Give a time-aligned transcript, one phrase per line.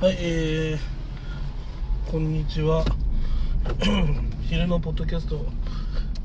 [0.00, 0.78] はい、えー、
[2.08, 2.84] こんにちは。
[4.48, 5.44] 昼のポッドキャスト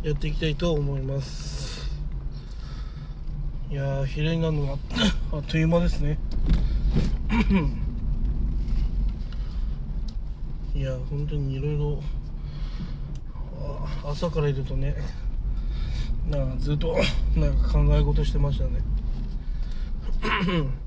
[0.03, 1.89] やっていきたいと思います。
[3.71, 4.77] いや、昼になるのが
[5.33, 6.19] あっという間ですね。
[10.75, 11.99] いやー、本当にいろいろ
[14.05, 14.95] 朝からいるとね、
[16.29, 16.95] なんかずっと
[17.35, 18.83] なんか考え事してましたね。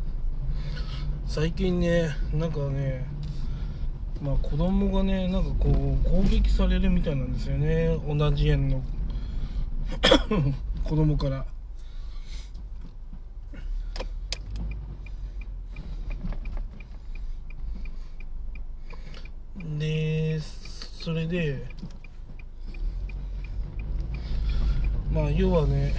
[1.26, 3.04] 最近ねなんかね
[4.22, 7.98] まあ子供がねなんかこう攻撃されるみたいなんですよね。
[8.06, 8.82] 同じ園の。
[10.84, 11.44] 子供から。
[19.78, 21.66] でそれで
[25.12, 25.94] まあ要はね、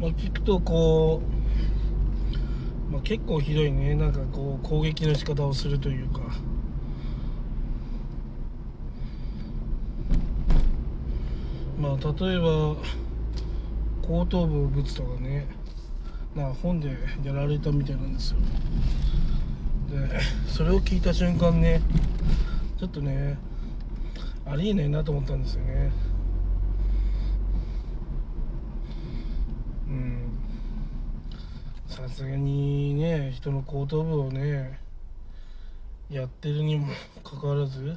[0.00, 1.41] まあ、聞くとこう
[2.92, 3.94] まあ、結構ひどいね。
[3.94, 6.20] なんかこう攻撃の仕方をするというか。
[11.80, 12.76] まあ例えば
[14.02, 15.46] 後頭部をぶつとかね。
[16.36, 16.94] なんか本で
[17.24, 18.40] やられたみたいなんですよ。
[19.90, 21.80] でそれを聞いた瞬間ね
[22.78, 23.38] ちょっとね
[24.44, 25.90] ありえないなと思ったんですよね。
[29.88, 30.21] うん。
[32.02, 34.80] さすがにね人の後頭部をね
[36.10, 36.88] やってるにも
[37.22, 37.96] かかわらず。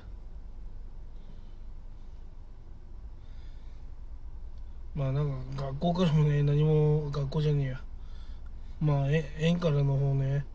[4.93, 7.81] まあなんか学校からもね何も学校じゃねえや。
[8.79, 10.45] まあえ園からの方ね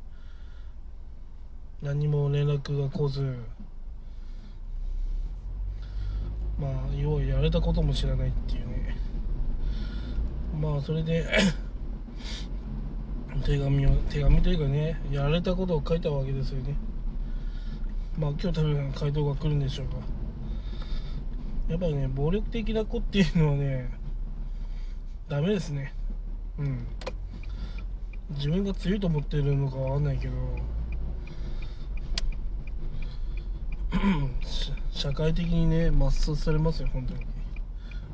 [1.82, 3.36] 何も連絡が来ず。
[6.56, 8.96] まあ要はやれたことも知らないっていうね。
[10.60, 11.26] まあそれで
[13.44, 16.74] 手紙を手紙というかねやられたことを書いたわけですよね。
[18.18, 19.94] まあ今日多分回答が来るんでしょうが。
[21.68, 23.90] やっぱりね暴力的な子っていうのはね
[25.28, 25.94] ダメですね。
[26.58, 26.86] うん。
[28.30, 30.34] 自分が強いと思ってるのかわかんないけど
[34.90, 37.20] 社会的にね抹殺されますよ本当に。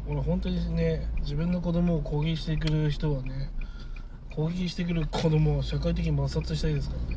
[0.09, 3.50] 俺本当にね自分の子供を攻撃してくる人はね
[4.36, 6.97] 攻撃してくる子供を社会的に抹殺したいですか？
[6.97, 7.16] らね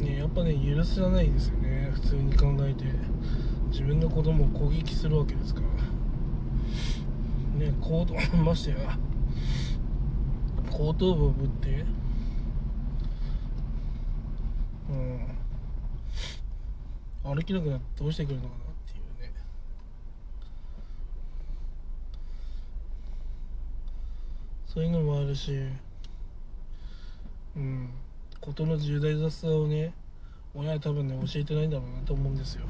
[0.00, 0.04] ん。
[0.04, 1.90] ねやっぱね許さないですよね。
[1.94, 2.84] 普通に考えて。
[3.70, 5.66] 自分の子供を攻撃するわけですから。
[7.66, 8.98] ね行動 ましてや。
[10.70, 11.84] 後頭部をぶって。
[14.90, 15.20] うん。
[17.36, 18.58] 歩きなくなってどうしてくるのかなっ
[18.92, 19.32] ていうね
[24.72, 25.52] そういうのもあるし
[27.54, 27.90] うん
[28.40, 29.92] 事の重大雑さをね
[30.54, 32.62] 親は多分ね教えてないんだろうなと思うんですよ。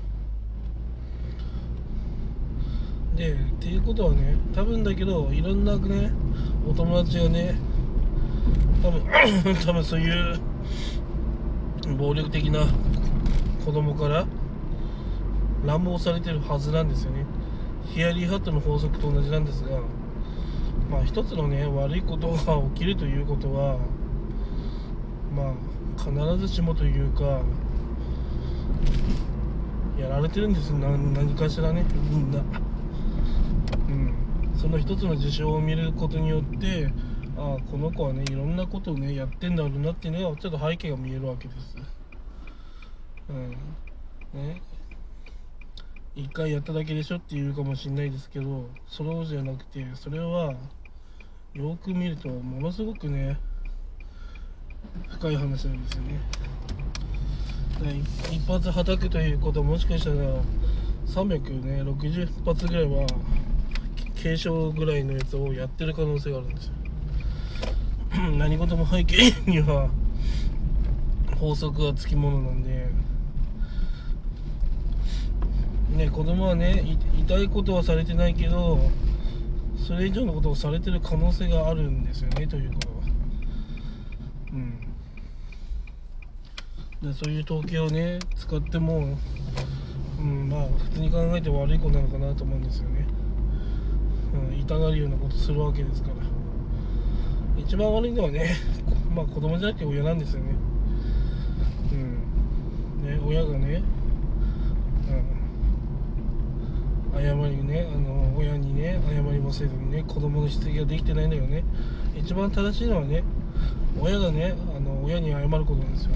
[3.14, 6.10] でっていうことはね多分だけどいろんなね
[6.68, 7.54] お友達がね
[8.82, 9.04] 多分
[9.64, 10.40] 多分そういう
[11.96, 12.66] 暴力的な
[13.64, 14.26] 子供から
[15.64, 17.26] 乱暴されてるはずなんですよね。
[17.84, 19.78] ヒアリーハットの法則と同じなんですが
[20.92, 23.78] まあ一つのね悪いことが起きるということは
[25.34, 25.54] まあ
[25.98, 27.40] 必ずしもというか
[29.98, 30.70] やられてるんです。
[30.70, 31.84] な何かしらね。
[32.10, 32.40] みんな。
[33.88, 34.14] うん。
[34.56, 36.92] その一つの事象を見ることによって
[37.36, 41.76] ああこの子はねいろんなことをねやってんだろうなっていうのはちょっと背景が見えるわけです。
[43.30, 43.50] うん。
[44.34, 44.60] ね。
[46.14, 50.52] 一回やっただけでしょって言うかもしれないですけどそうじゃなくてそれは
[51.54, 53.36] よく見るとものすごくね
[55.10, 56.20] 深い話なんですよね。
[58.30, 60.16] 一発はたくということはもしかしたら
[61.06, 63.06] 360発ぐらいは
[64.22, 66.72] 軽傷ぐらいのやつをやってる可能性があるんですよ。
[68.38, 69.90] 何事も背景には
[71.38, 72.90] 法則がつきものなんで。
[75.96, 78.78] ね子供はね痛いことはされてないけど
[79.76, 82.94] それ以上のことをされてる可能性があるんですよねということは。
[84.52, 84.78] うん。
[87.02, 89.18] でそういう統計をね使っても
[90.20, 93.06] うんまあ普通に考えて悪い子なのかなと思うんですよね、
[94.50, 96.14] うん、痛がるようなことするわけですから。
[97.58, 98.56] 一番悪いのはね
[99.14, 100.54] まあ子供じゃなくて親なんですよね。
[101.92, 103.04] うん。
[103.04, 103.82] ね親がね、
[107.14, 111.62] 謝りねあの親にね謝りもせずにね子供のしつけができてないんだよね。
[112.16, 113.22] 一番正しいのはね
[114.00, 116.12] 親がねあの親に謝ることなんですよ。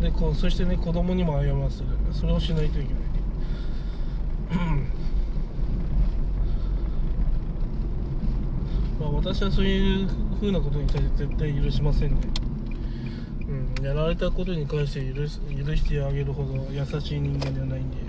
[0.00, 1.86] でこうそしてね子供にも謝らせる。
[2.12, 3.04] それをしないといけない。
[9.00, 10.08] まあ私はそういう
[10.40, 12.16] 風なことに対して絶対許しませんね。
[13.78, 13.84] うん。
[13.84, 18.03] やられたことに関して許す許してあげるほど優しい人間ではないんで。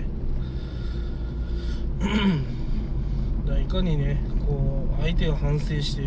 [3.46, 6.02] だいかにねこう相手が反省して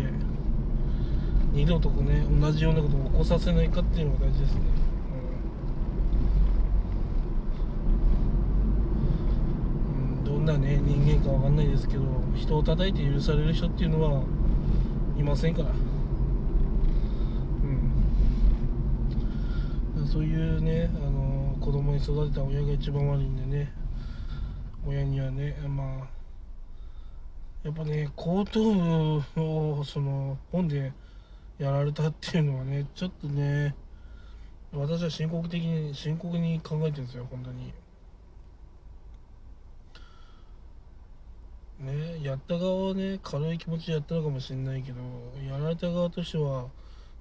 [1.52, 4.60] 二度とこうね同じようなことを起こさせないかっていうのが大事ですね、
[9.94, 12.02] うんうん、どんなね人間かわかんないですけど
[12.36, 14.22] 人を叩いて許される人っていうのは
[15.18, 15.68] いませんから。
[19.98, 20.06] うん。
[20.06, 23.79] そういうねあの子供に育てた親が一番悪いんでね。
[24.90, 26.08] 親にはねまあ
[27.62, 28.74] やっぱね後頭
[29.36, 30.92] 部をその本で
[31.58, 33.76] やられたっていうのはねちょっとね
[34.72, 37.72] 私は深刻的に深刻に考えてるんですよ本当に。
[41.78, 44.98] ねやった側はね軽い気持ちでやったのかもしれないけど
[45.48, 46.66] やられた側としては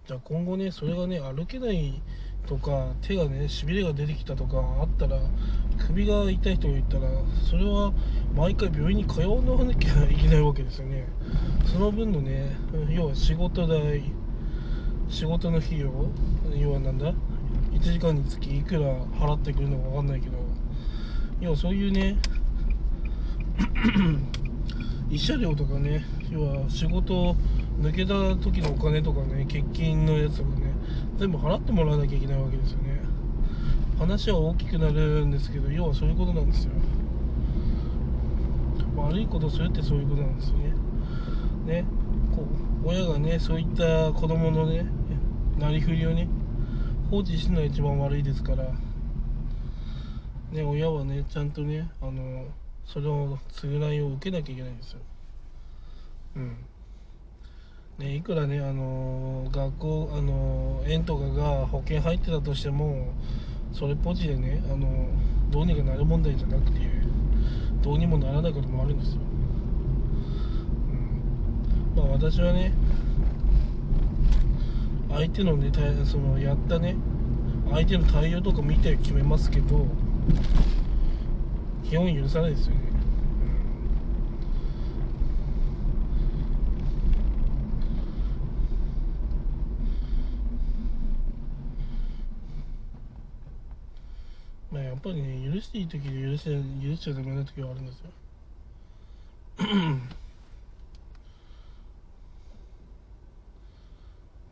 [0.07, 2.01] じゃあ今後ねそれがね歩けない
[2.50, 5.19] とか手がねしびれが出てきたとかあったら
[5.78, 7.07] 首が痛い人がいたら
[7.48, 7.94] それは
[8.36, 11.06] 毎回病院に通わなきゃいけないわけですよね。
[11.72, 12.57] その分のね
[12.90, 14.01] 要は仕事代
[15.10, 15.92] 仕事の費用
[16.60, 17.13] 要はなんだ
[17.72, 20.38] 1時間につきいくら払ってくるのか分かんないけど
[21.40, 22.18] 要はそういうね
[25.07, 27.36] 慰謝料とかね要は仕事
[27.81, 30.74] 抜けた時のお金とかね欠勤のやつとかね
[31.18, 33.00] 全部払ってもらわなきゃいけないわけですよね。
[33.98, 36.72] 話は大きくなるんですけど要はそういうことなんですよ。
[38.96, 40.74] 悪いことするってそういうことなんですよね。
[41.66, 41.86] ね
[42.36, 42.44] こ
[42.84, 44.86] う親がねそういった子供のね
[45.58, 46.28] なりふりをね
[47.10, 48.64] 放置してるのが一番悪いですから。
[50.52, 52.46] ね親はねちゃんとねあの
[52.86, 55.00] それを償いを受けなきゃいけないんですよ。
[56.36, 56.58] うん。
[58.00, 63.13] ね、いくらね、あのー、学校、あのー、園とかが保険入ってたとしても
[63.74, 66.80] それっぽちでね、あのー、どうにかなる問題じゃなくて
[67.81, 69.22] どうにもならないこともあるんですよ、
[71.96, 72.74] うん、まあ私はね
[75.10, 75.72] 相手のね
[76.06, 76.96] そのやったね
[77.69, 79.86] 相手の対応とか見て決めますけど
[81.84, 82.90] 基本許さないですよね
[94.72, 98.12] まあやっぱりね許していい時で許し許しちゃダメな時はあるんですよ。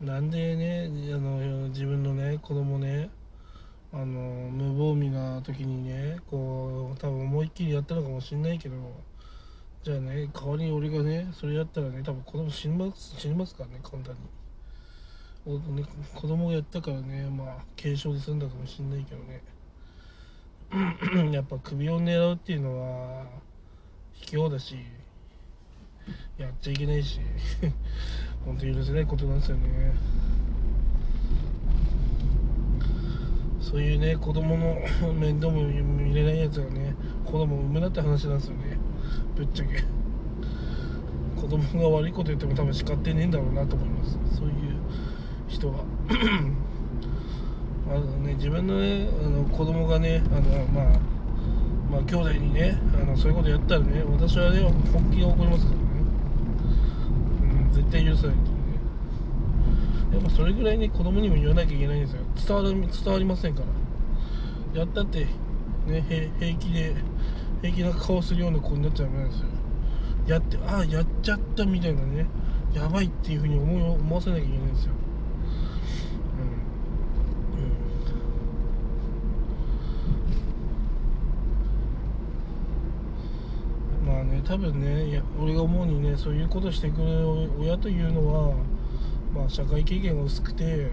[0.00, 3.10] なんでねあの自分のね子供ね
[3.92, 4.04] あの
[4.50, 8.76] 無防備な時にねこう多分思いっきりやったのかもしんないけど
[9.82, 14.20] じゃあね代わりに俺がねそれやったらね多分子供死にます死にますからね簡単に。
[15.46, 15.84] お、ね、
[16.14, 19.42] 子供がやったからねまあ軽傷で済んだかもしんないけどね。
[21.32, 23.24] やっぱ首を狙うっていうのは
[24.12, 24.76] 卑怯だし
[26.36, 27.20] やっちゃいけないし
[28.44, 29.92] 本当許せないことなんですよね。
[33.60, 34.76] そういうね子供の
[35.12, 38.78] 面倒も見れないやつがね子供を産むなって話なんですよね。
[39.36, 39.84] ぶっちゃけ。
[41.36, 44.18] 子供が悪いこと言っても多分叱ってねえんだろうなと思います。
[44.36, 44.54] そういう
[45.48, 45.84] 人は。
[47.90, 50.84] あのね、自分のねあの子供がねあの、まあ、
[51.90, 54.60] まあ兄弟にねあのそういうことやったらね私はね
[54.92, 55.84] 本気で怒りますからね、
[57.42, 58.48] うん、絶対許さないとね。
[60.12, 62.22] やっぱそれぐらいね子供にも言わなきゃいけないんですよ。
[62.46, 62.70] 伝わる
[63.04, 63.62] 伝わりませんか
[64.74, 64.80] ら。
[64.80, 65.26] やったって
[65.86, 66.94] ね平気で
[67.62, 69.46] 平気な顔するような子になっちゃダメなんですよ。
[70.28, 72.26] やってああやっちゃったみたいなね
[72.74, 74.92] やばいっていうふうに思い思わせなきゃいけないんですよ
[84.06, 88.54] まあね多分ねいや俺が思うにねそういうことしてくれる親というのは
[89.34, 90.90] まあ社会経験が薄くて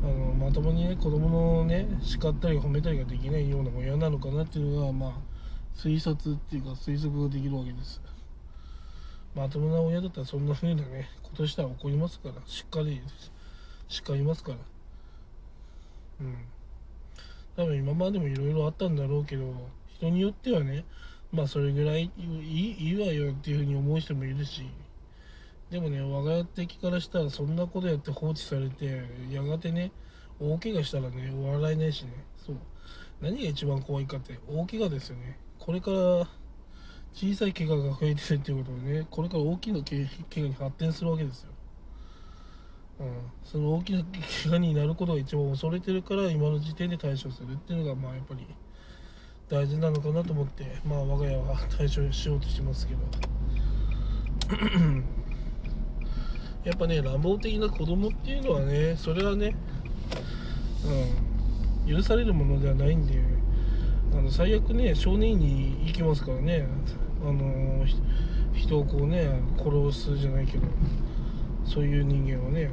[0.00, 5.12] あのまともにね子供のね叱ったり褒めたりができないような親なのかなっていうのがまあ
[5.76, 8.00] 推察っていうか推測ができるわけです。
[9.34, 13.02] まともな親だったらそんな風なねことしたら怒りますからしっかり
[13.88, 14.58] 叱りますから。
[16.20, 16.36] うん。
[17.56, 19.52] 多分今までもいろいろあったんだろうけど
[19.88, 20.84] 人によってはね
[21.34, 24.62] まあそれぐらいいいいいわよっていうふうに思う人もいるし。
[25.70, 29.90] でもね我が家的からしたらそんなことやって放置されてやがてね
[30.38, 32.24] 大怪我したらね笑えないしね。
[32.36, 32.56] そう。
[33.20, 35.38] 何が一番怖いかって大怪我ですよね。
[35.58, 36.28] これから
[37.14, 40.00] 小さい怪我が増えてるっていうことでねこれから大きな怪
[40.36, 41.50] 我に発展するわけですよ、
[43.00, 43.06] うん、
[43.44, 48.44] その大きな怪我になることが一番恐れてるから今の時点で対処するっていうのがまあやっぱり
[49.48, 53.00] 大事なのかなと思ってまあ我が家は対処しようとしてますけど。
[56.64, 59.54] やっぱね乱暴的な子供っていうのはねそれはね
[61.86, 63.20] うん許されるものではないんで
[64.12, 66.66] あの最悪ね少年院に行きますからね
[67.22, 67.84] あの
[68.54, 70.66] 人をこうね殺すじゃないけど
[71.64, 72.70] そういう人間はね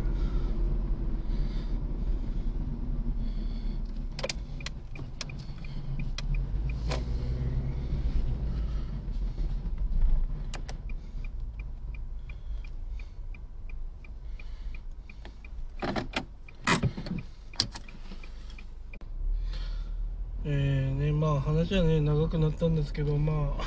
[20.43, 23.63] えーねまあ話はね長くなったんですけどまあ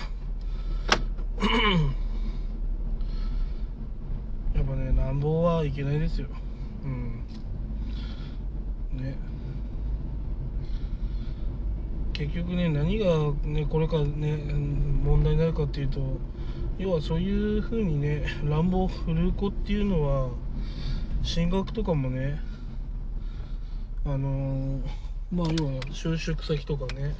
[4.56, 6.26] やっぱね乱暴はいけないですよ。
[6.84, 7.22] うん。
[9.00, 9.16] ね。
[12.12, 13.06] 結局ね何が
[13.44, 14.38] ねこれからね
[15.04, 16.00] 問題になるかっていうと
[16.78, 20.30] 要はそういう風にね乱暴振るう子っていうのは
[21.22, 22.40] 進学とかもね
[24.04, 24.80] あのー
[25.32, 27.14] まあ要は就職先とかね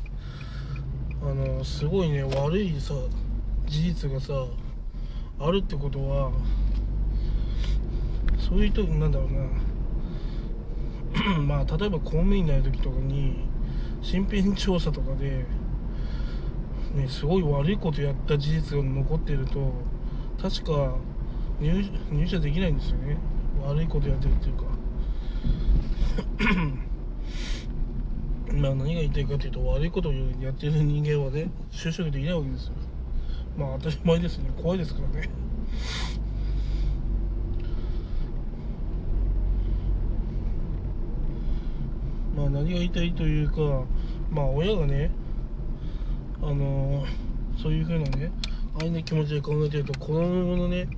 [1.26, 2.92] あのすごいね悪いさ
[3.66, 4.44] 事実がさ
[5.40, 6.30] あるってことは
[8.38, 9.44] そういう時なんだろうな。
[11.40, 13.36] まあ例えば公務員になる時とかに
[14.02, 15.46] 身辺調査とかで、
[16.94, 19.72] ね、すごい悪いことやった事実が残ってると
[20.42, 20.96] 確か
[21.60, 23.16] 入入社できないんですよね。
[23.62, 24.64] 悪いことやってるっていうか。
[28.54, 32.72] まあ何が言いたいかというと悪いことをやってる人間はね就職できないわけですよ。
[33.56, 34.50] まあ当たり前ですね。
[34.60, 35.28] 怖いですからね。
[42.36, 43.84] まあ何が言いたいというか
[44.30, 45.10] まあ親がね
[46.42, 47.04] あの
[47.60, 48.32] そういうふうなね
[48.80, 50.88] 愛の気持ちで考えてると子供のね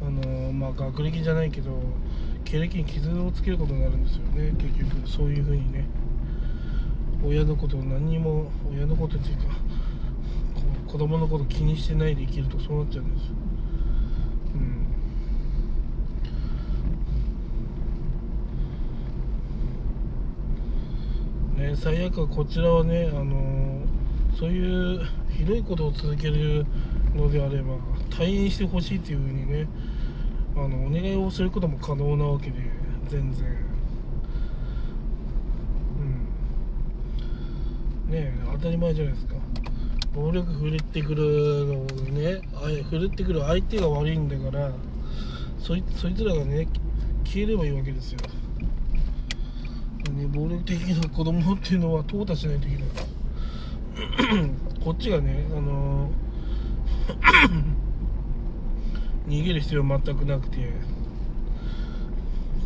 [0.00, 1.70] あのまあ学歴じゃないけど
[2.44, 4.54] 経歴に傷をつけることになるんですよね。
[4.58, 5.86] 結局そういうふうにね。
[7.26, 9.44] 親のことを何にも親のことっていうか
[10.86, 13.32] 子供のこと気にしてないで生きるとそうなっちゃうんです。
[21.58, 21.70] うん。
[21.70, 23.80] ね最悪はこちらはねあの
[24.38, 26.64] そういうひどいことを続ける
[27.14, 27.74] のであれば
[28.10, 29.66] 退院してほしいっていうふうにね
[30.54, 32.60] あのお願いをすることも可能なわけで
[33.08, 33.75] 全然。
[38.08, 39.36] ね当たり前じゃないですか。
[40.16, 42.40] 暴力振るってくるのね
[42.88, 44.72] 振るってくる相手が悪いんだから
[45.58, 46.66] そいそいつらがね
[47.24, 48.28] 消えればいいわけですよ、ね、
[50.28, 52.86] 暴力的な子供っていうのは淘汰しないといけない。
[54.82, 56.10] こっちがねあの
[59.28, 60.72] 逃げる必要は全くなくて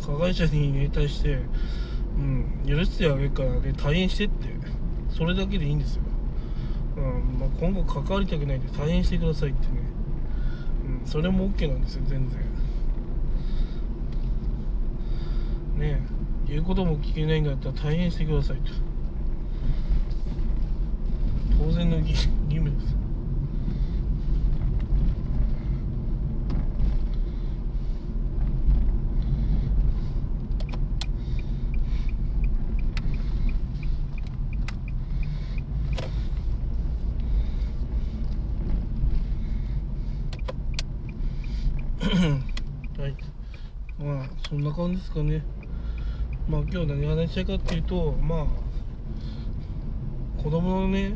[0.05, 1.39] 加害者に、ね、対して、
[2.17, 4.61] うん、許してあげるからね退院してって。
[5.11, 6.03] それだけでいいんですよ、
[6.97, 9.73] うんまあ、今後関わりたくないんで退院してくださいってね、
[11.01, 12.39] うん、それも OK なんですよ全然。
[12.39, 12.45] ね
[15.79, 16.01] え
[16.47, 18.71] 言うことも聞けないんだったら退院してくださいと。
[21.57, 22.95] 当然の義務です
[42.99, 43.15] はい
[43.97, 45.43] まあそんな感じですかね。
[46.47, 48.47] まあ今日何話したいかっていうとま
[50.39, 51.13] あ子供のね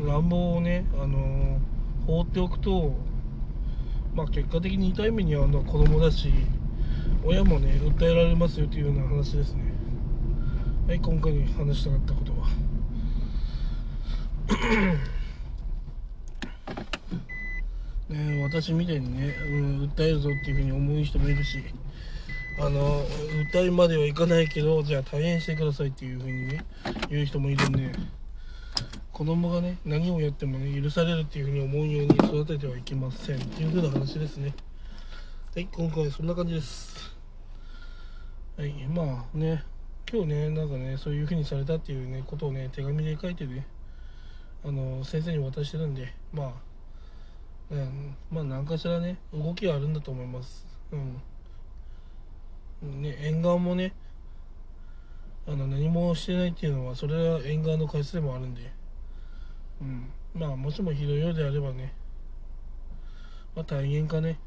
[0.00, 2.94] 乱暴をねあのー、放っておくと
[4.14, 6.32] まあ結果的に痛い目に遭うのは子供だし
[7.24, 9.72] 親もね訴えられますよというような話ですね。
[10.88, 12.48] はい今回話したかったことは。
[18.08, 21.64] ね、私みたいにね、うん、訴えるぞっていうふうに思う人もいるし。
[22.58, 23.04] あの
[23.52, 26.64] 訴えまではいかないけどじゃあ退院してくださいっていうふうにね
[27.10, 27.92] 言う人もいるんで
[29.12, 34.54] 子供がね何をやってもね許されるっていうふうに思うように育ててはいけませんっていうふうな話ですね。
[35.54, 37.14] はい今回はそんな感じです。
[38.56, 39.62] はいまあね
[40.10, 43.66] 今日ねなんかねそういうふうにされたっていうねことをね手紙で書いてね
[44.64, 46.52] あの先生に渡してるんでまあ、
[47.70, 50.66] うん、まあ何かしらね動きはあるんだと思います。
[50.92, 51.20] うん。
[52.82, 53.94] ね縁側もね
[55.48, 58.72] あの何もしてないっていうのはそれは縁側の過失でもあるんで。
[59.80, 60.10] うん。
[60.34, 61.94] まあもしもひどいようであればね。
[63.54, 64.40] まあ大変かね。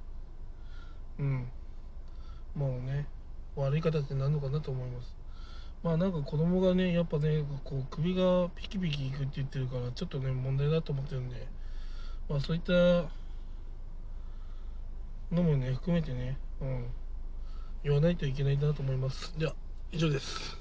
[1.17, 1.47] うん。
[2.53, 3.07] もうね
[3.55, 5.15] 悪い方ってなるのかなと思います。
[5.81, 11.47] まあなんか子供がねやっぱねこう首がピキピキいくって言ってるからちょっとね問題だと思ってるんで。
[12.27, 12.73] まあそういった
[15.33, 16.37] のもね含めてね。
[16.59, 16.85] うん
[17.83, 19.33] 言わないといけないなと思います。
[19.37, 19.53] では
[19.91, 20.58] 以上です。